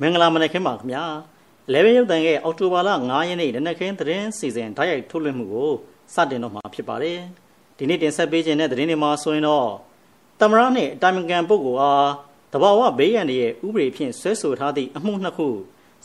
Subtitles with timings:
[0.00, 1.04] မင်္ဂလာမနက်ခင်းပါခင်ဗျာ
[1.72, 5.70] လေဗင်ရုပ်တန်ရဲ့အောက်တိုဘာလ9ရက်နေ့နနက်ခင်းသတင်းစီစဉ်ဓာတ်ရိုက်ထုတ်လွှင့်မှုကို
[6.14, 7.20] စတင်တော့မှာဖြစ်ပါတယ်
[7.76, 9.68] ဒီနေ့တင်ဆက်ပေးခြင်းတဲ့သတင်းတွေမှာဆိုရင်တော့
[10.40, 12.10] တမရနဲ့အတိုင်ပင်ခံပုဂ္ဂိုလ်အား
[12.52, 15.48] တဘာဝဘေးရန်ရဲ့ဥပဒေဖြင့်ဆွဲဆိုထားသည့်အမှုနှစ်ခု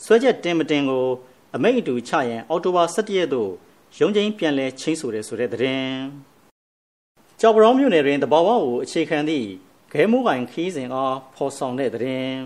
[0.04, 1.06] ဆွဲချက်တင်မတင်ကို
[1.54, 3.50] အမိန့်အတူချရန်အောက်တိုဘာ17ရက်သို့
[3.98, 6.00] ရုံးချင်းပြန်လည်ချင်းဆိုတဲ့ဆိုတဲ့သတင်း
[7.40, 9.46] ကြောက်ပရောမြို့နယ်တွင်တဘာဝကိုအခြေခံသည့်
[9.92, 12.40] ခဲမိုးကင်ခီးစဉ်အားဖော်ဆောင်တဲ့သတင်း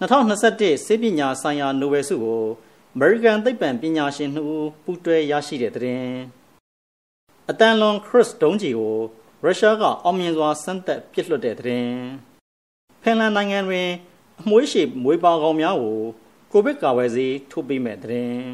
[0.00, 2.44] 2021စေပညာဆိုင်ရာနိုဘယ်ဆုကို
[2.94, 6.18] အမေရိကန်သိပ္ပံပညာရှင်နှစ်ဦးပူးတွဲရရှိတဲ့သတင်း
[7.50, 8.98] အတန်လွန်ခရစ်ဒုံးကြီးကို
[9.44, 11.98] ရုရှားကအောင်မြင်စွာစမ်းသပ်ပစ်လွှတ်တဲ့သတင်း
[13.02, 13.88] ဖင်လန်နိုင်ငံတွင်
[14.40, 16.00] အမွှေးရှည်မွေးပါကောင်များကို
[16.52, 18.44] ကိုဗစ်ကာဝယ်ဆေးထိုးပေးမဲ့သတင်း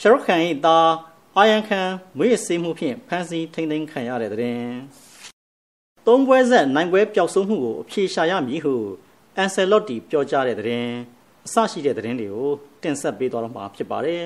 [0.00, 0.90] ရှရုခန်၏သား
[1.36, 4.72] အာယန်ခန်မွေးဆေးမှုဖြင့်ဖမ်းဆီးထိန်းသိမ်းခံရတဲ့သတင်း
[6.06, 8.74] သုံးပွဲဆက်နိုင်ပွဲပျောက်ဆုံးမှုကိုအပြေရှာရမည်ဟု
[9.40, 10.92] အန်ဆယ်လော့တီပြောကြားတဲ့သတင်း
[11.46, 12.50] အစရှိတဲ့သတင်းတွေကို
[12.82, 14.24] တင်ဆက်ပေးသွားတော့မှာဖြစ်ပါတယ်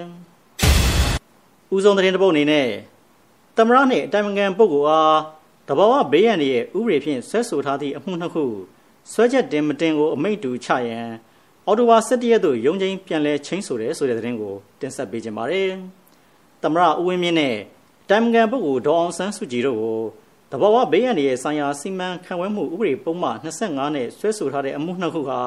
[1.75, 2.69] ။ဦးဆုံးသတင်းတစ်ပုဒ်အနေနဲ့
[3.57, 5.21] သမရနဲ့အတိုင်ပင်ခံပုဂ္ဂိုလ်အား
[5.69, 8.45] တဘာဝဘေးရန်ရဲ့ဥပဒေဖြင့်ဆွဲဆိုထားသည့်အမှုနှစ်ခု
[9.13, 11.09] ဆွဲချက်တင်မတင်ကိုအမိန့်တူချရန်
[11.67, 15.71] အော်တိုဘာ17ရက်သို့ရုံးချင်းပြန်လဲချင်းဆိုတယ်ဆိုတဲ့သတင်းကိုတင်ဆက်ပေးခြင်းပါတယ်။
[16.63, 17.57] သမရဦးဝင်းမြင့်နဲ့
[18.09, 20.01] တိုင်ပင်ခံပုဂ္ဂိုလ်ဒေါအောင်ဆန်းစုကြည်တို့ကို
[20.55, 25.41] တဘာဝဘေးရန်ရဲ့ဆိုင်ရာစီမံခန့်ခွဲမှုဥပဒေပုံမှန်25နဲ့ဆွဲဆိုထားတဲ့အမှုနှစ်ခုဟာ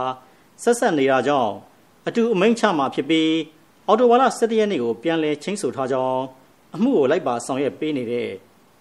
[0.64, 1.53] ဆက်ဆက်နေတာကြောင့်
[2.08, 3.31] အတူအမိန့်ချမှာဖြစ်ပြီး
[3.88, 6.22] အော်တိုဘာလ17ရက်နေ့ကိုပြန်လည်ချင်းဆိုထားကြောင်း
[6.76, 8.30] အမှုကိုလိုက်ပါဆောင်ရွက်ပေးနေတဲ့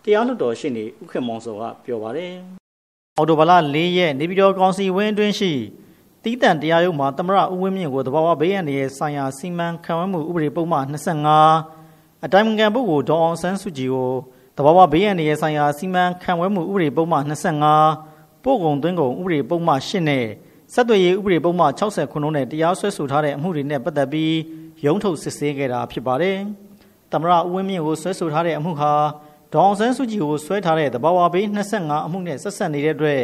[0.04, 2.32] တရားလွှတ်တော်ရှင်းနေဥက္ကမောင်စောကပြောပါတယ်။
[3.16, 5.52] အော်တိုဘာလ4ရက်နေပြည်တော်ကောင်စီဝင်းအတွင်းရှိ
[6.22, 10.84] တီးတန့်တရားရုံးမှာသမရဦးဝင်းမြင့်ကိုတဘာဝဘေးရန်ရဲ့ဆိုင်ရာစီမံခန့်ခွဲမှုဥပဒေပုံမှန်
[11.54, 14.12] 25အတိုင်းအမြံပုဂ္ဂိုလ်ဒေါအောင်ဆန်းစုကြည်ကို
[14.56, 17.24] တဘာဝဘေးရန်ရဲ့ဆိုင်ရာစီမံခန့်ခွဲမှုဥပဒေပုံမှန်
[17.80, 20.24] 25ပို့ကုန်သွင်းကုန်ဥပဒေပုံမှန်8နဲ့
[20.74, 24.34] ဆက်သွယ်ရေးဥပဒေပုံမှန်60ခုနဲ့တရားစွဲဆိုထားတဲ့အမှုတွေနဲ့ပတ်သက်ပြီး
[24.86, 26.38] ရုံးထုတ်စစ်ဆေးခဲ့တာဖြစ်ပါတယ်။
[27.12, 28.92] တမရဦးဝင်းမြင့်ကိုဆွဲဆိုထားတဲ့အမှုဟာ
[29.52, 33.22] ဒေါအောင်ဆန်းစုကြည်ကိုဆွဲထားတဲ့တဘာဝဘေး25အမှုနဲ့ဆက်ဆက်နေတဲ့အတွက်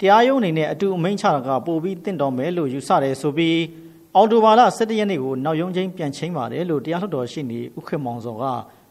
[0.00, 3.60] တရားရုံးအနေနဲ့အတူအမိန့်ချတာကပိုပြီးတင့်တော်မယ်လို့ယူဆတယ်ဆိုပြီး
[4.16, 8.44] အော်တိုဘာလ17ရက်နေ့ကိုနောက်ရုံးချင်းပြန်ချင်းပါတယ်လို့တရားလွှတ်တော်ရှိနေဥက္ကမောင်စောက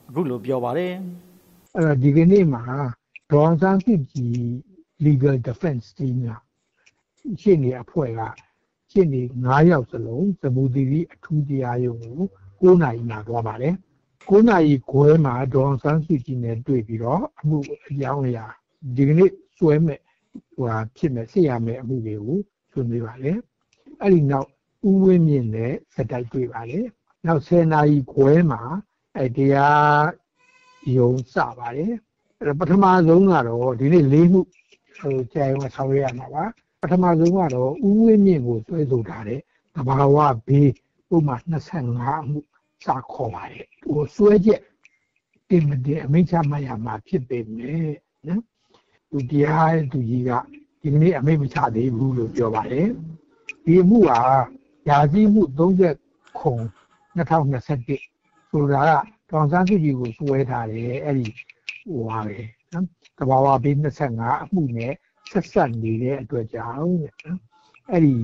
[0.10, 0.94] အခုလိုပြောပါတယ်
[1.78, 2.64] အဲ့တော့ဒီကနေ့မှာ
[3.32, 4.40] ဒေါအောင်ဆန်းစုကြည်
[5.06, 6.30] legal defense team က
[7.42, 8.22] ရှင်းနေအဖွဲ့က
[8.92, 12.22] ရှင်းနေ9ယောက်စလုံးသဘူတီရီအထူးတရားရုံးကို
[12.62, 13.76] 9နာရီမှာသွားပါတယ်
[14.30, 18.46] 9နာရီခွဲမှာဒေါအောင်ဆန်းစုကြည်နဲ့တွေ့ပြီးတော့အမှုအကြောင်းအရာ
[18.96, 20.00] ဒီကနေ့စွဲမဲ့
[20.56, 22.40] ဟိုဖြစ်မဲ့ဆက်ရမယ့်အမှုတွေကို
[22.72, 23.32] ဆွေးနွေးပါလေ
[24.02, 24.48] အဲ့ဒီနောက်
[24.90, 26.80] ဥဝင်းမြင့်နဲ့စက်တိုက်တွေ့ပါလေ
[27.26, 28.62] နောက်10နာရီခွဲမှာ
[29.18, 30.04] အဲတရား
[30.98, 31.94] ရုံစပါတယ်
[32.40, 34.42] အဲ့ပထမဆုံးကတော့ဒီနေ့လေးမှု
[35.00, 36.44] ဟိုကြာရုံကဆောင်ရွက်ရမှာပါ
[36.82, 39.40] ပထမဆုံးကတော့ဥဝင်းမြင့်ကိုဆွဲဆိုထားတဲ့
[39.76, 40.72] တဘာဝဘေး
[41.10, 41.42] ပုံမှန်
[41.86, 42.40] 25မှု
[42.86, 44.62] စာခေါ်ပါတယ်ဟိုဆွဲချက်
[45.50, 47.88] တင်မတင်အမိန့်ချမှတ်ရမှာဖြစ်ပေမဲ့
[48.28, 48.42] နော်
[49.10, 50.32] သူတရားသူကြီးက
[50.82, 52.90] ဒီကနေ့အမိန့်မချသေးဘူးလို့ပြောပါတယ်
[53.66, 54.20] ဒီအမှုဟာ
[54.88, 56.52] ယာစီမှု30ခု
[57.18, 58.92] 2021ဆိုတာက
[59.30, 61.28] တောင်စားစုကြီးကိုစွဲထားတယ်အဲ့ဒီ
[61.88, 62.38] ဟိုပါပဲ
[62.74, 62.86] နော်
[63.18, 64.94] တဘာဝဘေး25အမှုနဲ့
[65.32, 67.40] ဆက်ဆက်နေတဲ့အတွက်ကြောင့်တဲ့နော်
[67.92, 68.16] အဲ့ဒီ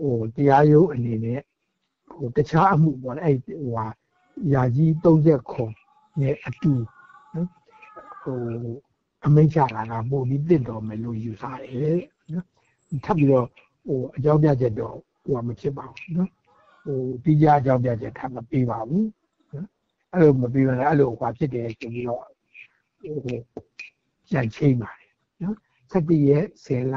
[0.00, 1.40] ဟိုတရားရုံးအနေနဲ့
[2.12, 3.86] ဟိုတခြားအမှုပေါ့လေအဲ့ဟိုဟာ
[4.52, 5.64] ယာကြီး30ခု
[6.20, 6.72] နဲ့အတူ
[7.34, 7.48] နော်
[8.22, 8.38] ဟို
[9.24, 12.00] အမိန့်ချတာကပို့ပြီးတင့်တော်မယ်လို့ယူဆတယ်
[12.32, 12.46] နော်
[13.04, 13.46] ထပ်ပြီးတော့
[13.86, 16.30] ဟိုအကြောင်းပြချက်တော့ဟိုမဖြစ်ပါဘူးနော်
[16.84, 19.08] ဟိုပြီးကြအကြောင်းပြချက်ထပ်မပေးပါဘူးနော်
[20.14, 22.22] အဲ့လိုမပေးဘဲအဲ့လိုဟွာဖြစ်တယ်ဆိုပြီးတော့
[23.00, 23.38] ဟို
[24.30, 25.10] ကြံချိန်ပါတယ်
[25.42, 25.56] နော်
[25.92, 26.96] 17ရက်10လ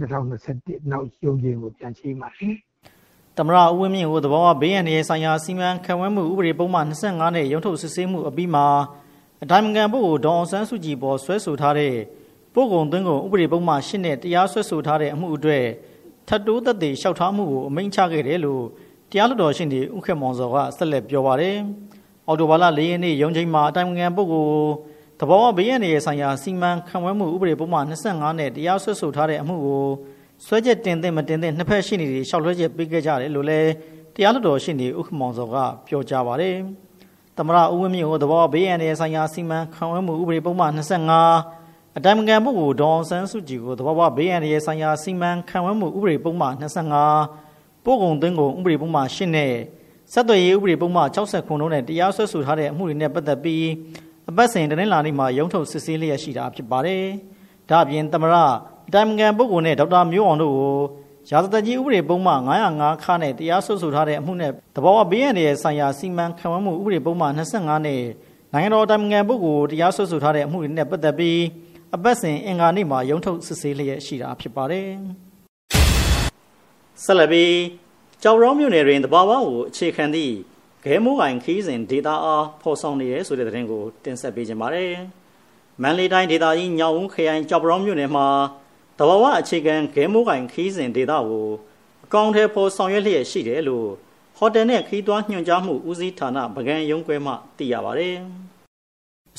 [0.00, 2.54] 2021နောက်ရုံးချင်းကိုပြန်ချိန်ပါတယ်
[3.38, 8.66] တမရဦးဝင်းမြင့်ကိုသဘောဝဘေးရန်ရဲ့ဆိုင်ရာစီမံခန့်ခွဲမှုဥပဒေပုံမှန်25နဲ့ရုံးထုတ်စစ်ဆေးမှုအပြီးမှာ
[9.42, 11.94] အတိုင်းအငံပုဂ္ဂိုလ်ဒေါအောင်ဆန်းစုကြည်ပေါ်ဆွဲဆိုထားတဲ့
[12.54, 15.64] ပို့ကုန်သွင်းကုန်ဥပဒေပုံမှန်8နဲ့တရားစွဲဆိုထားတဲ့အမှုအတွက်
[16.28, 18.62] ထပ်တိုးသက်သေလျှောက်ထားမှုကိုအမိန့်ချခဲ့တယ်လို့
[19.10, 21.56] တရားလွှတ်တော်ရှင်းနေဥက္ကမောင်စောကဆက်လက်ပြောပါတယ်။
[22.28, 24.70] အော်တိုဘာလ၄ရက်နေ့ရုံးချိန်မှာအတိုင်းအငံပုဂ္ဂိုလ်
[25.20, 29.84] သဘောဝဘေးရန်ရဲ့ဆိုင်ရာစီမံခန့်ခွဲမှုဥပဒေပုံမှန်25နဲ့တရားစွဲဆိုထားတဲ့အမှုကို
[30.46, 33.70] ဆွဲချက်တင်သင့်မတင်သင့်နှစ်ဖက်ရှိနေတွေလျှောက်လွှဲချက်ပေးခဲ့ကြတယ်လို့လည်း
[34.14, 36.56] တရားလွှတ်တော်ရှိနေဥက္ကမောင်စောကပြောကြားပါတယ်။
[37.36, 46.54] သမရဦးဝင်းမြင့်ကိုသဘောဘေးရန်ရဲ့ဆိုင်ရာစီမံခန့်ခွဲမှုဥပဒေပုံမှန်25အတိုင်ပင်ခံပုဂ္ဂိုလ်ဒေါအောင်ဆန်းစုကြည်ကိုသဘောဘေးရန်ရဲ့ဆိုင်ရာစီမံခန့်ခွဲမှုဥပဒေပုံမှန်
[47.18, 49.52] 25ပို့ကုန်သွင်းကုန်ဥပဒေပုံမှန်8နဲ့
[50.14, 53.66] ဆက်သွယ်ရေးဥပဒေပုံမှန်60ခုလုံးနဲ့တရားစွဲဆိုထားတဲ့အမှုတွေနဲ့ပတ်သက်ပြီး
[54.30, 57.04] အပတ်စဉ်တနင်္လာနေ့မှာရုံးထုတ်စစ်ဆေးလျက်ရှိတာဖြစ်ပါတယ်။
[57.70, 58.34] ဒါ့အပြင်သမရ
[58.88, 60.76] အတိုင်ပင်ခံပုဂ္ဂိုလ်နဲ့ဒေါက်တာမျိုးအောင်တို့ကို
[61.30, 68.02] ရာဇသက်ကြီးဥပဒေပုံမှန်905ခါနဲ့တရားစွဲဆိုထားတဲ့အမှုနဲ့တဘောဝဘေးရန်ရဲ့ဆိုင်ရာစီမံခန့်ခွဲမှုဥပဒေပုံမှန်25နဲ့
[68.52, 71.40] နိုင်ငံတော်တိုင်ငံပုဂ္ဂိုလ်တရားစွဲဆိုထားတဲ့အမှုတွေနဲ့ပတ်သက်ပြီး
[71.94, 74.88] အပတ်စဉ်အင်္ဂါနေ့မှာရုံးထုတ်စစ်ဆေးလျက်ရှိတာဖြစ်ပါတယ်။
[77.04, 77.54] ဆက်လက်ပြီး
[78.24, 80.34] ကြောက်ရောမြို့နယ်တွင်တဘာဝကိုအခြေခံသည့်
[80.84, 84.94] ဂဲမိုးအိုင်ခီးစဉ်ဒေတာအားဖော်ဆောင်နေရဆိုတဲ့သတင်းကိုတင်ဆက်ပေးကြပါမယ်။
[85.82, 88.26] မန်လေးတိုင်းဒေတာကြီးညောင်ဦးခရိုင်ကြောက်ရောမြို့နယ်မှာ
[88.98, 91.48] တဘာဝအခြေခံဂဲမိုးအိုင်ခီးစဉ်ဒေတာကို
[92.04, 93.88] အကောင့်ထဲပေါ်ဆောင်ရွက်လျက်ရှိတယ်လို့
[94.38, 98.16] ဟိုတယ်နဲ့ခီးသွွားညွှန်ကြားမှုဦးစီးဌာနဗကံရုံးခွဲမှသိရပါတယ်။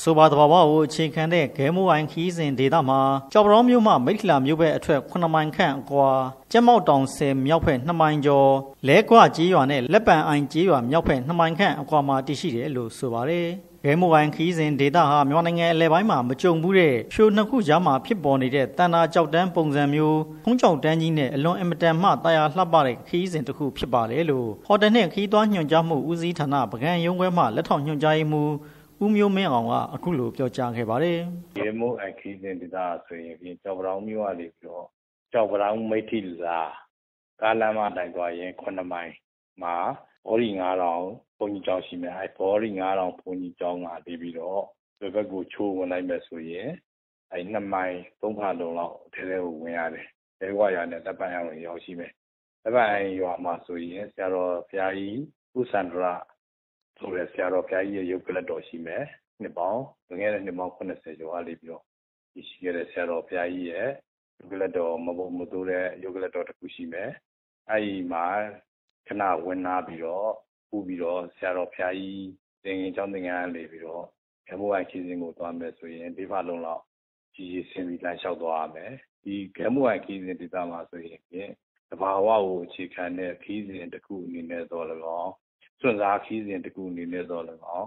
[0.02, 3.00] ဆိုပါတဘာဝကိုအခြေခံတဲ့ဂဲမိုအိုင်ခီးစဉ်ဒေသမှာ
[3.32, 6.08] ကြော်ပရောမြို့မှမိထလာမြို့ဘက်အထက်9မိုင်ခန့်အကွာ
[6.52, 8.50] ကျက်မောက်တောင်ဆယ်မြောက်ဘက်2မိုင်ကျော်
[8.88, 13.48] လဲကွကြီးရွာနဲ့လက်ပံအိုင်ကြီးရွာမြောက်ဘက်2မိုင်ခန့်အကွာမှာတည်ရှိတယ်လို့ဆိုပါတယ်
[13.84, 28.52] ဂဲမိုအိုင်ခီးစဉ်ဒေသဟာမြန်မာနိုင်ငံအလဲပိုင်းမှာမကြုံဘူးတဲ့ဖြိုနှစ်ခုကြားမှာဖြစ်ပေါ်နေတဲ့တန်တာကြောက်တန်းပုံစံမျိုးဖုံးကြောက်တန်းကြီးနဲ့အလွန်အင်မတန်မှတာယာလှပတဲ့ခီးစဉ်တစ်ခုဖြစ်ပါလေလို့ဟော်တယ်နဲ့ခီးသွွားညွှန်ကြားမှုဦးစီးဌာနပကံရုံးခွဲမှလက်ထောက်ညွှန်ကြားရေးမှူး
[29.04, 31.18] ဦးမျိုးမင်းအောင်ကအခုလိုပြောကြားခဲ့ပါတယ်။
[31.58, 34.86] ရေမိုးအခီးစဉ်ဒေသဆိုရင်ပြင်ကြောက်ပရောင်းမြို့ကနေပြီးတော့
[35.32, 36.60] ကြောက်ပရောင်းမိထီလာ
[37.40, 39.12] ကားလမ်းမတိုင်သွားရင်9မိုင်
[39.62, 39.76] မှာ
[40.26, 44.62] ဘော်ရီ9000ဘုံကြီးကျောင်းရှိမယ်အဲဘော်ရီ9000ဘုံကြီးကျောင်းကနေပြီးတော့
[44.98, 46.68] ဒီဘက်ကိုချိုးဝင်လိုက်မယ်ဆိုရင်
[47.32, 50.06] အဲ2မိုင်3ဖာလုံးလောက်ထဲထဲကိုဝင်ရတယ်။
[50.40, 52.12] အဲဝါရနဲ့တပ်ပန်းအောင်ရောက်ရှိမယ်။
[52.64, 55.18] တပ်ပန်းအောင်ရွာမှာဆိုရင်ဆရာတော်ဘုရားကြီး
[55.58, 56.14] ဦးစန္ဒရာ
[56.98, 59.04] ဆိုတဲ့ဆရာတော်ဘုရားကြီးရဲ့ရုပ်ကလတ်တော်ရှိမယ်
[59.42, 59.82] နှစ်ပေါင်း
[60.18, 61.82] ငယ်တဲ့နှစ်ပေါင်း80ကျော်အားလေးပြီးတော့
[62.32, 63.88] ဒီရှိခဲ့တဲ့ဆရာတော်ဘုရားကြီးရဲ့
[64.38, 67.10] ရုပ်ကလတ်တော်မဘုံမသိုးတဲ့ရုပ်ကလတ်တော်တစ်ခုရှိမယ်
[67.70, 68.26] အဲဒီမှာ
[69.08, 70.30] ခဏဝင်နာပြီးတော့
[70.70, 72.26] ပူပြီးတော့ဆရာတော်ဘုရားကြီး
[72.64, 74.04] သင်္ကင်းကျောင်းသင်္ကန်းလေးပြီးတော့
[74.48, 76.82] ကမိုးအိုင်ခီးစဉ်ကိုသွားမယ်ဆိုရင်ဒီဖလုံးလောက်
[77.34, 78.92] ကြီးကြီးဆင်းပြီးလမ်းလျှောက်သွားရမယ်
[79.24, 81.20] ဒီကမိုးအိုင်ခီးစဉ်ဒေသမှာဆိုရင်
[81.90, 85.24] တဘာဝကိုအခြေခံတဲ့ခီးစဉ်တစ်ခုအနေနဲ့တော့လည်းကော
[85.84, 87.80] စွန့်စားခီးစဉ်တစ်ခုအနေနဲ့တော့လည်းကော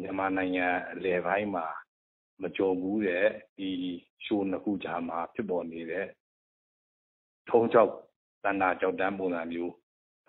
[0.00, 1.66] မြန်မာနိုင်ငံအလယ်ပိုင်းမှာ
[2.42, 3.26] မကြုံဘူးတဲ့
[3.58, 3.68] ဒီ
[4.24, 6.06] ရှိုးနှစ်ခုကြားမှာဖြစ်ပေါ်နေတဲ့
[7.48, 7.90] ထုံးကြောက်
[8.44, 9.72] တဏ္ဍာကြောက်တန်းပုံစံမျိုး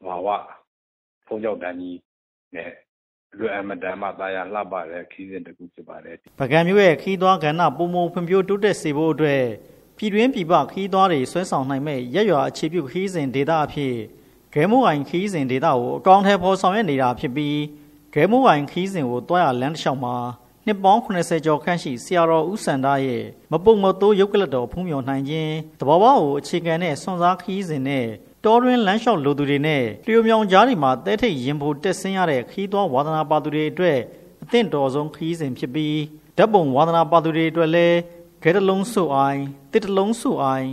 [0.05, 0.27] ဘာဝ
[1.27, 1.99] ထုံးကြောက်တန်းကြီး
[2.55, 2.71] နဲ့
[3.37, 9.43] လွယ်အမတန်မှတာယာလှပတဲ့ခီးစဉ်တစ်ခုဖြစ်ပါတယ်ပကံမျိုးရဲ့ခီးသွားကဏ္ဍပုံပုံဖွံ့ဖြိုးတိုးတက်စေဖို့အတွက်
[9.97, 13.95] ပြည်တွင်းပြည်ပခီးသွားတွေဆွဲဆောင်နိုင်မဲ့ရက်ရွာအခြေပြုခီးစဉ်ဒေတာအဖြစ်
[14.55, 17.59] ဂဲမိုးအိုင်ခီးစဉ်ဒေတာကိုအကောင့်ထဲပေါ်ဆောင်ရွက်နေတာဖြစ်ပြီး
[18.13, 20.15] ဂဲမိုးအိုင်ခီးစဉ်ကိုတွားရလမ်းတစ်လျှောက်မှာ
[20.65, 28.05] နှစ်ပေါင်း80ကျော်ခန့်ရှိဆရာတော်ဦးစန္ဒရဲ့မပုံမတိုးရုပ်ကလတော်ဖုံးမြော်နိုင်ခြင်းတဘောဘောကိုအခြေခံတဲ့စွန်စားခီးစဉ်နဲ့
[28.45, 33.99] တောတွင်လမ်းလျှောက်လိုသူတွေနဲ့လျှိုမြောင်ကြားတွေမှာတဲထိတ်ရင်ဖို့တက်ဆင်းရတဲ့ခီးသွွားဝါသနာပါသူတွေအတွက်
[34.43, 35.99] အသင့်တော်ဆုံးခီးစဉ်ဖြစ်ပြီး
[36.37, 37.97] ဓာတ်ပုံဝါသနာပါသူတွေအတွက်လည်း
[38.43, 39.41] ဂဲတလုံးဆုအိုင်
[39.71, 40.67] တစ်တလုံးဆုအိုင်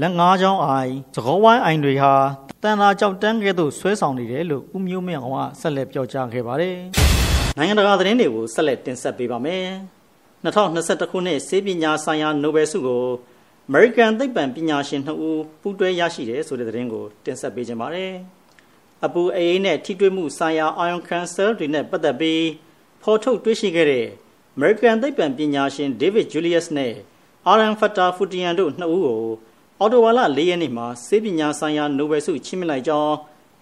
[0.00, 2.14] လက်ငါးချောင်းအိုင်သကောဝိုင်းအိုင်တွေဟာ
[2.62, 6.76] တန်တာကြောက်တန်းကဲ့သို့ဆွဲဆောင်နေတယ်လို့ဦးမျိုးမင်းအောင်ကဆက်လက်ပြောကြားခဲ့ပါတယ်။
[7.56, 9.64] နိုင်ငံတကာသတင်းတွေကိုဆက်လက်တင်ဆက်ပေးပါမယ်။
[10.44, 13.04] 2021ခုနှစ်စေပညာဆိုင်ရာနိုဘယ်ဆုကို
[13.68, 18.14] American သိပ္ပံပညာရှင်နှစ်ဦးပူးတွဲရရှိတယ်ဆိုတဲ့သတင်းကိုတင်ဆက်ပေးကြပါမယ်။
[19.04, 22.44] အပူအေးနဲ့ထိတွေ့မှုဆိုင်ရာ ion cancer တွေနဲ့ပတ်သက်ပြီး
[23.02, 24.06] ဖော်ထုတ်တွေ့ရှိခဲ့တဲ့
[24.56, 26.94] American သိပ္ပံပညာရှင် David Julius နဲ့
[27.50, 29.22] Aram Fatah Futian တို့နှစ်ဦးကို
[29.80, 33.14] အော်တိုဝါလ၄ရက်နေ့မှာစေပညာဆိုင်ရာနိုဘယ်ဆုချီးမြှင့်လိုက်ကြောင်း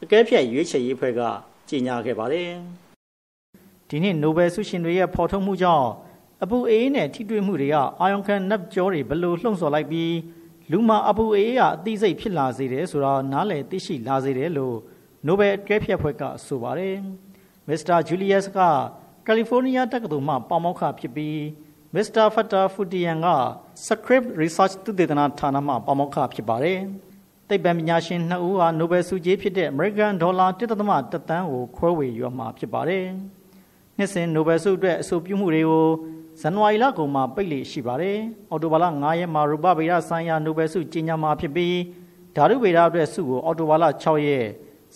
[0.02, 1.20] အကဲဖြတ်ရွေးချယ်ရေးဖွဲ့က
[1.68, 2.50] ကြေညာခဲ့ပါတယ်။
[3.88, 5.88] ဒီနှစ်နိုဘယ်ဆုရှင်တွေရဲ့ဖော်ထုတ်မှုကြောင့်
[6.42, 10.14] အပူအေးနဲ့ထိတွေ့မှုတွေကအာယုံခံနပ်ကြောတွေဘလို့လှုံ့ဆော်လိုက်ပြီး
[10.70, 14.76] လူမှာအပူအေးကအသိစိတ်ဖြစ်လာစေတယ်ဆိုတာနားလည်သိရှိလာစေတယ်လို့
[15.26, 16.96] နိုဘယ်အကဲဖြတ်ဖွဲ့ကဆိုပါတယ်။
[17.68, 18.61] မစ္စတာဂျူလီယပ်က
[19.26, 21.38] ကယ်လီဖိုးနီးယားတက္ကသိုလ်မှပေါမောက္ခဖြစ်ပြီး
[21.95, 23.28] မစ္စတာဖတ်တာဖူတီယန်က
[23.87, 26.78] Script Research သုတေသနဌာနမှပါမောက္ခဖြစ်ပါတယ်။
[27.49, 30.61] သိပ္ပံပညာရှင်နှစ်ဦးဟာနိုဘယ်ဆုကြေးဖြစ်တဲ့ American Dollar 1.1
[31.31, 33.05] တန်းကိုခွဲဝေရမှာဖြစ်ပါတယ်။
[33.97, 35.87] နှစ်စဉ်နိုဘယ်ဆုအတွက်အဆိုပြုမှုတွေကို
[36.40, 38.19] ဇန်နဝါရီလကုန်မှာပိတ်လေရှိပါတယ်။
[38.50, 41.76] အော်တိုဘာလ9ရက်မှာရူပဗေဒဆိုင်ရာနိုဘယ်ဆုကြေညာမှာဖြစ်ပြီး
[42.37, 44.47] ဓာတုဗေဒအတွက်ဆုကိုအော်တိုဘာလ6ရက်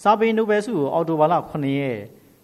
[0.02, 1.98] စာပေနိုဘယ်ဆုကိုအော်တိုဘာလ9ရက်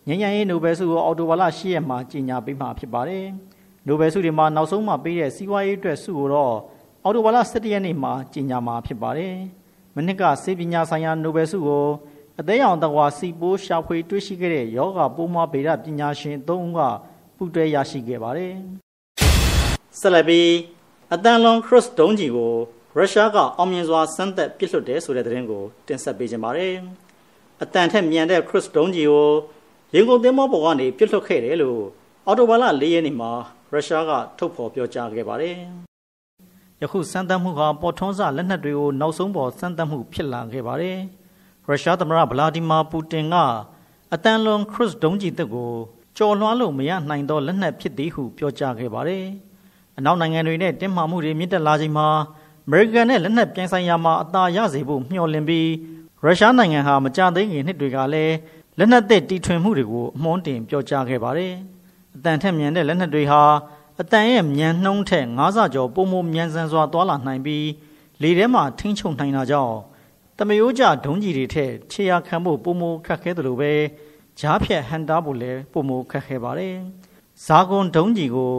[0.09, 3.27] ဉာဏ်ဉာဏ်ရေးနိုဘယ်ဆုကိုအော်တိုဘာလ10ရက်မှာကြေညာပေးမှာဖြစ်ပါတယ်။
[3.87, 6.55] နိုဘယ်ဆုတွေမှာနောက်ဆုံးမှပေးတဲ့စီးပွားရေးအတွက်ဆုကိုတော့
[7.05, 9.35] အော်တိုဘာလ17ရက်နေ့မှာကြေညာမှာဖြစ်ပါတယ်။
[9.97, 11.87] မနစ်ကစေပညာဆိုင်ရာနိုဘယ်ဆုကို
[12.41, 16.81] အသေးအောင်တကွာစီပိုးရှာဖွေတွေ့ရှိခဲ့တဲ့ယောဂပိုးမွားဗေဒပညာရှင်၃ဦးက
[17.37, 18.55] ပူးတွဲရရှိခဲ့ပါတယ်။
[19.99, 20.51] ဆက်လက်ပြီး
[21.15, 22.55] အတန်လွန်ခရစ်ဒုံးကြီးကို
[22.97, 26.75] ရုရှားကအောင်မြင်စွာစမ်းသပ်ပစ်လွှတ်တယ်ဆိုတဲ့သတင်းကိုတင်ဆက်ပေးကြပါမယ်။
[27.63, 29.29] အတန်ထက်မြန်တဲ့ခရစ်ဒုံးကြီးကို
[29.95, 31.83] ရင်ကုန်သင်းမောပေါ်ကနေပစ်လွှတ်ခဲ့တယ်လို့
[32.27, 33.33] အော်တိုဘာလ၄ရက်နေ့မှာ
[33.77, 35.57] ရုရှားကထုတ်ဖော်ပြောကြားခဲ့ပါတယ်။
[36.83, 40.99] ယခုစမ်းသပ်မှုဟာပေါ်ထွန်းစလက်နက်တွေကိုနောက်ဆုံးပေါ်စမ်းသပ်မှုဖြစ်လာခဲ့ပါတယ်
[41.67, 43.35] ရုရှားသမ္မတဗလာဒီမာပူတင်က
[44.15, 45.71] အတန်လွန်ခရစ်ဒုံးကြီးတက်ကို
[46.17, 49.25] ကြော်လွှားလို့မရနိုင်သောလက်နက်ဖြစ်သည်ဟုပြောကြားခဲ့ပါတယ်
[49.99, 52.07] အနောက်နိုင်ငံတွေနဲ့တင်းမာမှုတွေမြင့်တက်လာချိန်မှာ
[52.67, 55.69] အမေရိကန်နဲ့လက်နက်ပြိုင်ဆိုင်ရာမှာအသာရစေဖို့မျှော်လင့်ပြီး
[56.25, 58.35] ရုရှားနိုင်ငံဟာမကြသေးခင်နှစ်တွေကလည်း
[58.79, 61.55] လက်နက်သစ်တီထွင်မှုတွေကိုအမွှန်းတင်ပြောကြားခဲ့ပါတယ်။
[62.17, 63.43] အတန်ထက်မြန်တဲ့လက်နက်တွေဟာ
[64.01, 67.67] အတန်ရဲ့မြန်နှုံးထက်၅ဆကျော်ပုံမမြန်ဆန်စွာသွာလာနိုင်ပြီး
[68.23, 69.77] လေထဲမှာထိန်းချုပ်နိုင်တာကြောင့်
[70.39, 73.73] တမယိုးကြဒုံးကြီးတွေထက်ခြေရာခံဖို့ပုံမခက်ခဲသလိုပဲ
[74.41, 76.75] ဂျားဖြတ်ဟန်တာဖို့လည်းပုံမခက်ခဲပါတယ်။
[77.47, 78.55] ဇာဂွန်ဒုံးကြီးကို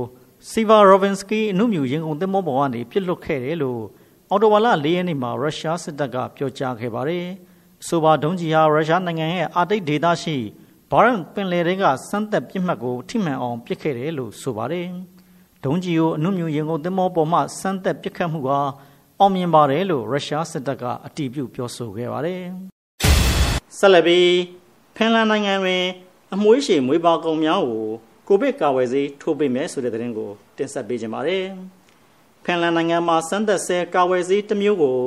[0.49, 3.81] စီဗာရိုဗင်စကီအမှုမြူရင်ကုန်သင်္ဘောပေါ်ကနေပြစ်လွတ်ခဲ့တယ်လို့
[4.29, 7.25] အော်တိုဝါလာ၄ရက်နေ့မှာရုရှားစစ်တပ်ကပြောကြားခဲ့ပါတယ်။
[7.87, 10.37] ဆိုပါဒုံးကြီးဟာရုရှားနိုင်ငံရဲ့အာတိတ်ဒေသရှိ
[10.91, 14.87] ဘာရန်ပင်လယ်တွေကစမ်းသက်ပြစ်မှတ်ကိုထိမှန်အောင်ပစ်ခဲ့တယ်လို့ဆိုပါတယ်။
[15.63, 18.49] ဒုံးကြီးကိုအမှုမြူရင်ကုန်သင်္ဘောပေါ်မှစမ်းသက်ပစ်ခတ်မှုက
[19.19, 22.41] အောင်မြင်ပါတယ်လို့ရုရှားစစ်တပ်ကအတည်ပြုပြောဆိုခဲ့ပါတယ်။
[23.77, 24.31] ဆက်လက်ပြီး
[24.95, 25.83] ဖင်လန်နိုင်ငံတွင်
[26.33, 27.87] အမွှေးရှည်မွေးပါကုံများကို
[28.27, 31.45] ကိုဗစ်ကာဝယ်ဆေးထိုးပေးမယ်ဆိုတဲ့သတင်းကိုတင်ဆက်ပေးကြပါမယ်။
[32.43, 34.97] ဖင်လန်နိုင်ငံမှာစမ်းသပ်ဆဲကာဝယ်ဆေးတစ်မျိုးကို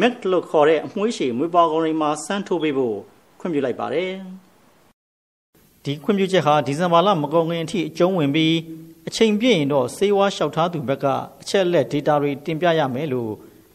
[0.00, 2.96] MEC လို့ခေါ်တဲ့အမွှေးရှည်မွေးပါကုံတွေမှာစမ်းထိုးပေးဖို့
[3.40, 4.12] ခွင့်ပြုလိုက်ပါတယ်။
[5.84, 8.54] ဒီခွင့်ပြုချက်ဟာဒီဇင်ဘာလမကုန်ခင်အထိအကျုံးဝင်ပြီး
[9.08, 11.06] အချိန်ပြည့်ရင်တော့စေဝါလျှောက်ထားသူဘက်က
[11.42, 13.32] အချက်လက် data တွေတင်ပြရမယ်လို့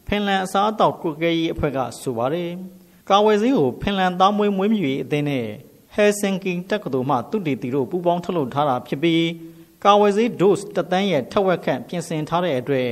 [0.08, 2.50] ဖင်လန်အစားအသောက်ကုကဲရေးအဖွဲ့ကဆိုပါတယ်။
[3.10, 5.46] ကာဝယ်ဆေးကိုဖင်လန်သားမွေးမွေးမြူရေးအသင်းနဲ့
[5.96, 9.26] ဟယ်ဆင်ကီတက္ကသိုလ်မှသူတေတီတို့ပူးပေါင်းထုတ်လုပ်ထားတာဖြစ်ပြီး
[9.84, 12.90] ကာဝယ်ဆေး dose တသန်းရဲ့ထက်ဝက်ခန့်ပြင်ဆင်ထားတဲ့အတွက်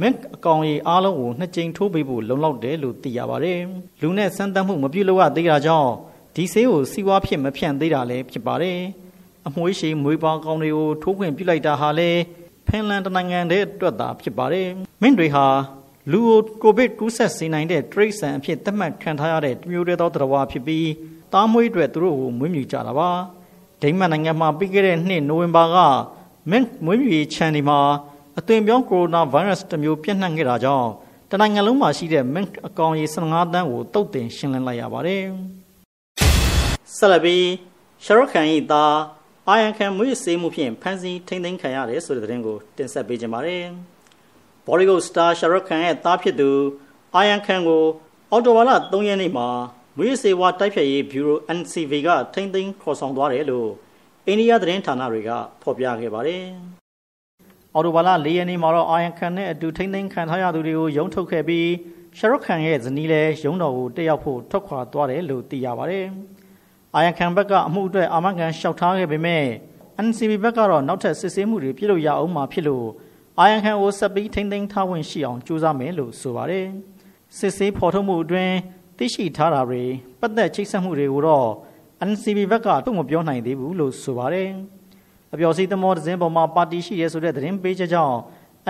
[0.00, 3.58] မက်အကောင်ရီအားလုံးကိုနှစ်ကြိမ်ထိုးပေးဖို့လုံလောက်တယ်လို့သိရပါတယ်။
[4.00, 5.92] လူနဲ့စမ်းသပ်မှုမပြုလုပ်ရသေးတာကြောင့်
[6.34, 8.78] ဒီဆေးကိုစီးပွားဖြစ်မဖြန့်သေးတာလည်းဖြစ်ပါတယ်။
[9.46, 12.20] အမွှေးရှိမွေးပေါင်းကောင်တွေကိုထိုးခွင့်ပြုလိုက်တာဟာလည်း
[12.66, 14.66] ဖင်လန်တနိုင်ငံတည်းအတွက်သာဖြစ်ပါတယ်။
[15.02, 15.46] မင်းတွေဟာ
[16.12, 20.88] လူကိုကိုဗစ်ကူးစက်စေနိုင်တဲ့တရိတ်ဆန်အဖြစ်သတ်မှတ်ခံထားရတဲ့မျိုးရဲသောတရားဖြစ်ပြီး
[21.32, 23.10] သားမွေးအတွက်သူတို့ကိုမွေးမြူကြတာပါ
[23.82, 25.76] ဒိမတ်နိုင်ငံမှာပြီးခဲ့တဲ့နှစ်နိုဝင်ဘာက
[26.50, 27.78] မင်းမွေးမြူရေးခြံဒီမှာ
[28.38, 30.88] အသွင်ပြောင်းကိုရိုနာဗိုင်းရပ်စ်တစ်မျိုးပြန့်နှံ့ခဲ့တာကြောင့်
[31.30, 35.24] တနိုင်ငံလုံးမှာရှိတဲ့မင်းအကောင်ရေ15တန်းကိုတုတ်တင်ရှင်းလင်းလိုက်ရပါတယ်
[36.96, 37.46] ဆက်လက်ပြီး
[38.04, 38.96] ရှရခန်၏သား
[39.48, 43.66] အာယန်ခံမွေးစေးမှုဖြင့်ဖန်စီထိမ့်သိမ်းခံရတယ်ဆိုတဲ့သတင်းကိုတင်ဆက်ပေးကြပါမယ်
[44.66, 46.50] ဘော်လီဂုတ်စတာရှရခန်ရဲ့သားဖြစ်သူ
[47.14, 47.84] အာယန်ခံကို
[48.30, 49.48] အော်တိုဝါလာ3ရက်နေ့မှာ
[49.96, 53.70] မွေးစေဝါတိုက်ဖြတ်ရေးဘျူရို NCV ကထိမ့်သိမ်းခေါ်ဆောင်သွားတယ်လို့
[54.26, 55.30] အိန္ဒိယသတင်းဌာနတွေက
[55.62, 56.44] ဖော်ပြခဲ့ပါတယ်။
[57.74, 61.68] အော်တိုဘာလ၄ရက်နေ့မှာတော့အာယန်ခန်နဲ့အတူထိမ့်သိမ်းခံထားရသူတွေကိုရုံထုတ်ခဲ့ပြီး
[62.18, 66.06] ရှရုခန်ရဲ့ဇနီးလည်းရုံတော်ကိုတက်ရောက်ဖို့ထွက်ခွာသွားတယ်လို့သိရပါတယ်။
[66.96, 69.44] အာယန်ခန်ဘက်ကအမှုအတွက်အာမခံလျှောက်ထားခဲ့ပေမဲ့
[70.06, 72.86] NCB ဘက်ကတော့နောက်ထပ်စစ်ဆေးမှုတွေပြုလုပ်ရအောင်မှာဖြစ်လို့
[73.38, 76.66] အာယန်ခန်ကိုဆက်ပြီးထိမ့်သိမ်းထားဝင်ရှိအောင်ကြိုးစားမယ်လို့ဆိုပါတယ်။
[77.38, 78.54] စစ်ဆေးဖော်ထုတ်မှုအတွင်း
[78.98, 79.82] သိရှိထားတာတွေ
[80.20, 81.48] ပတ်သက်ချိတ်ဆက်မှုတွေကိုတော့
[82.10, 84.48] NCB ဘက်ကသူ့မပြောနိုင်သေးဘူးလို့ဆိုပါတယ်။
[85.32, 88.16] အပျော်စီးသမောတစ်စင်းပေါ်မှာပါတီရှိရဲဆိုတဲ့သတင်းပေးချက်ကြောင့်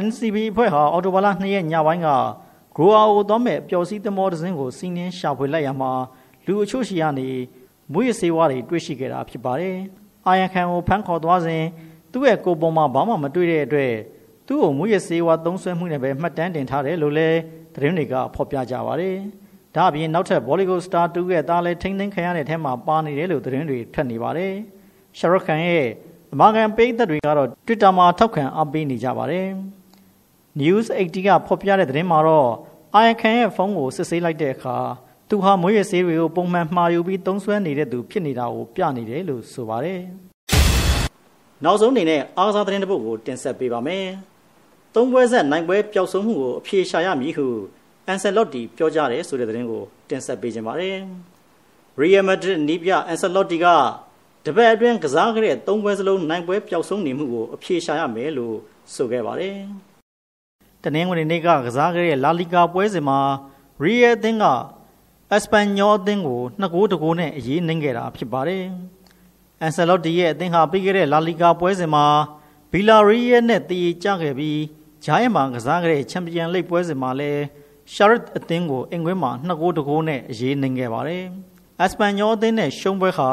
[0.06, 2.08] NCB အဖွဲ့ဟာအော်တိုဘာလ2ရက်ညပိုင်းက
[2.76, 5.92] ဂရိုအာကိုသွားမဲ့အပျော်စီးသမောတစ်စင်းကိုစီးနှင်းရှာဖွေလိုက်ရမှာ
[6.46, 7.28] လူအချို့ရှိရနေ
[7.92, 9.76] မွေးစေးဝါးတွေတွေ့ရှိခဲ့တာဖြစ်ပါတယ်။
[10.26, 11.64] အာယန်ခံကိုဖမ်းခေါ်သွားစဉ်
[12.12, 13.94] သူ့ရဲ့ကိုယ်ပေါ်မှာဘာမှမတွေ့တဲ့အတွက်
[14.46, 17.38] သူ့ကိုမွေးစေးဝါးသုံးဆွဲမှုနဲ့ပဲမှတ်တမ်းတင်ထားတယ်လို့လည်း
[17.74, 19.16] သတင်းတွေကဖော်ပြကြပါတယ်။
[19.74, 24.52] ဒါအပြင်နောက်ထပ် Bollywood star တူရဲ့သားလည်းထိမ့်သိမ်းခံရတဲ့အထက်မှာပါနေတယ်လို့သတင်းတွေထွက်နေပါတယ်။
[25.18, 25.86] Shahrukh Khan ရဲ့
[26.32, 29.46] အမေရိကန်ပိတ်သက်တွေကတော့ Twitter မှာထောက်ခံအားပေးနေကြပါတယ်။
[30.60, 32.50] News 80ကဖော်ပြတဲ့သတင်းမှာတော့
[33.02, 34.76] Iron Khan ရဲ့ဖုန်းကိုစစ်ဆေးလိုက်တဲ့အခါ
[35.32, 40.00] သူဟာမွေးရဆေးတွေကိုပုံမှန်မှာယူပြီးသုံးစွဲနေတဲ့သူဖြစ်နေတာကိုပြနေတယ်လို့ဆိုပါတယ်။
[41.64, 44.06] နောက်ဆုံးအနေနဲ့အားကစားသတင်းတစ်ပုဒ်ကိုတင်ဆက်ပေးပါမယ်။
[44.94, 47.46] သုံးပွဲဆက်နိုင်ပွဲပျောက်ဆုံးမှုကိုအဖြေရှာရမည်ဟု
[48.06, 50.96] အန်ဆယ်လော့တီပြောကြားတယ်ဆိုတဲ့သတင်းကိုတင်ဆက်ပေးခြင်းပါတယ်။
[52.00, 53.66] Real Madrid နီးပြအန်ဆယ်လော့တီက
[54.46, 58.54] တပတ်အတွင်းကစားခဲ့တဲ့၃ပွဲစလုံးနိုင်ပွဲပျောက်ဆုံးနေမှုကိုအဖြေရှာရမယ်လို့
[58.94, 59.56] ဆိုခဲ့ပါတယ်။
[60.82, 63.18] တနင်္ဂနွေနေ့ကကစားခဲ့တဲ့လာလီဂါပွဲစဉ်မှာ
[63.84, 64.46] Real အသင်းက
[65.32, 68.64] အက်စပန်ညောအသင်းကို2ဂိုးတဂိုးနဲ့အရေးနှင်းခဲ့တာဖြစ်ပါတယ်။
[69.60, 72.04] အန်ဆယ်လော့တီရဲ့အသင်းဟာပြီးခဲ့တဲ့လာလီဂါပွဲစဉ်မှာ
[72.72, 74.60] ဗီလာရီယယ်နဲ့တည်ကြခဲ့ပြီး
[75.04, 77.42] ဂျာယန်မှာကစားခဲ့တဲ့ချန်ပီယံလိဂ်ပွဲစဉ်မှာလည်း
[77.94, 81.24] ရှာရစ်အသင်းကိုအင်ကွင်းမှာ2ဂိုးတဂိုးနဲ့အရေးနိုင်ခဲ့ပါတယ်။
[81.80, 83.30] အက်စပန်ညောအသင်းနဲ့ရှုံးပွဲခါ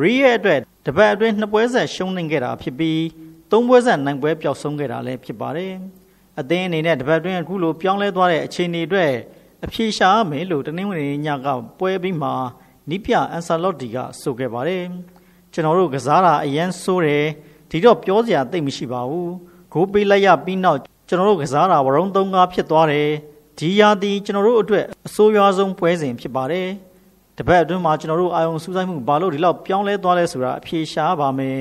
[0.00, 3.02] ရီရဲ့အတွက်တပတ်အတွင်းနှစ်ပွဲဆက်ရှုံးနိုင်ခဲ့တာဖြစ်ပြီး
[3.50, 5.72] သုံးပွဲဆက်နိုင်ပွဲပျောက်ဆုံးခဲ့တာလည်းဖြစ်ပါတယ်။
[6.40, 9.12] အသင်းအနေနဲ့တပတ်အတွင်းအခုလိုပြောင်းလဲသွားတဲ့အခြေအနေအတွက်
[9.64, 11.46] အပြေရှားမယ်လို့တနင်္ဂနွေညက
[11.78, 12.30] ပွဲပြီးမှ
[12.90, 14.82] နီးပြအန်ဆာလော့တီကဆိုခဲ့ပါတယ်။
[15.52, 17.24] ကျွန်တော်တို့ကစားတာအရန်ဆိုးတယ်
[17.70, 19.30] ဒီတော့ပြောစရာသိမရှိပါဘူး။
[19.72, 20.78] ဂိုးပေးလိုက်ရပြီးနောက်
[21.08, 23.08] ကျွန်တော်တို့ကစားတာဝရုံသုံးကားဖြစ်သွားတယ်
[23.58, 26.68] ဒီရာသီကျွန်တော်တို့အတွက်အဆိုးရွားဆုံးပွဲစဉ်ဖြစ်ပါတယ်
[27.38, 31.58] တပတ်အတွင်းမှာကျွန်တော်တို့အာယုံစူးစိုက်မှုဘာလို့ဒီလောက်ပြောင်းလဲသွားလဲဆိုတာအဖြေရှားပါမယ်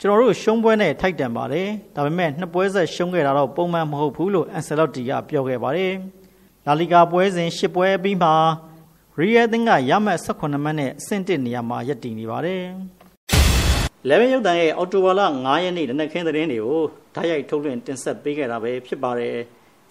[0.00, 5.92] ကျွန်တော်တို့ရှုံးပွဲနဲ့ထိုက်တန်ပါတယ်ဒါပေမဲ့နှစ်ပွဲဆက်ရှုံးခဲ့တာတော့ပုံမှန်မဟုတ်ဘူးလို့အန်ဆယ်လော့တီကပြောခဲ့ပါတယ်
[6.70, 8.30] လာလီဂါပွဲစဉ်၈ပွဲပြီးမှ
[9.18, 12.64] ရီယယ်တင်ကရမှတ်18မှတ်နဲ့အဆင့်1နေရာမှာရပ်တည်နေပါတယ်
[14.08, 16.82] လေဗင်ရုပ်တန်ရဲ့အော်တိုဘာလ9ရက်နေ့တနက်ခင်းသတင်းတွေကို
[17.14, 19.36] ဓာတ်ရိုက်ထုတ်လွှင့်တင်ဆက်ပေးခဲ့တာပဲဖြစ်ပါတယ်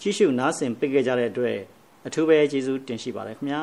[0.00, 1.58] ကြီးစုနားဆင်ပေးခဲ့ကြတဲ့အတွက်
[2.06, 3.62] အထူးပဲကျေးဇူးတင်ရှိပါတယ်ခင်ဗျာ